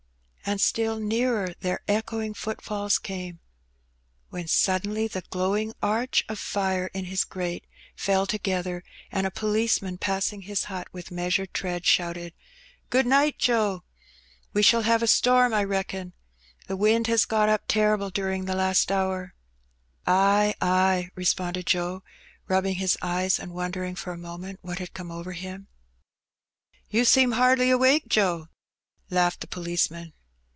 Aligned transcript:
And 0.43 0.59
still 0.59 0.99
nearer 0.99 1.53
their 1.61 1.79
echoing 1.87 2.33
footfalls 2.33 2.99
came, 2.99 3.39
when 4.31 4.47
suddenly 4.49 5.07
the 5.07 5.23
glowing 5.29 5.71
arch 5.81 6.25
of 6.27 6.39
fire 6.39 6.87
in 6.93 7.05
his 7.05 7.23
grate 7.23 7.65
fell 7.95 8.25
together, 8.27 8.83
and 9.13 9.25
a 9.25 9.31
policeman 9.31 9.97
passing 9.97 10.41
his 10.41 10.65
hut 10.65 10.89
with 10.91 11.09
measured 11.09 11.53
tread, 11.53 11.85
shouted— 11.85 12.33
''Good 12.91 13.05
night, 13.05 13.39
Joe. 13.39 13.85
We 14.51 14.61
shall 14.61 14.81
have 14.81 15.01
a 15.01 15.07
storm, 15.07 15.53
I 15.53 15.63
reckon; 15.63 16.11
the 16.67 16.75
wind 16.75 17.07
has 17.07 17.23
got 17.23 17.47
up 17.47 17.61
terrible 17.69 18.09
during 18.09 18.43
the 18.43 18.55
last 18.55 18.91
hour.'' 18.91 19.33
''Ay, 20.05 20.53
ay,'' 20.59 21.11
responded 21.15 21.65
Joe, 21.65 22.03
rubbing 22.49 22.75
his 22.75 22.97
eyes 23.01 23.39
and 23.39 23.53
won 23.53 23.71
dering 23.71 23.95
for 23.95 24.11
a 24.11 24.17
moment 24.17 24.59
what 24.63 24.79
had 24.79 24.93
come 24.93 25.11
over 25.11 25.31
him. 25.31 25.69
You 26.89 27.05
seem 27.05 27.33
hardly 27.33 27.69
awake, 27.69 28.09
Joe," 28.09 28.49
laughed 29.09 29.39
the 29.39 29.47
policeman. 29.47 30.11